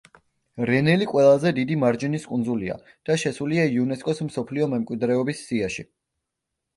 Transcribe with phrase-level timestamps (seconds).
[0.67, 2.77] რენელი ყველაზე დიდი მარჯნის კუნძულია
[3.09, 5.87] და შესულია იუნესკოს მსოფლიო მემკვიდრეობის სიაში.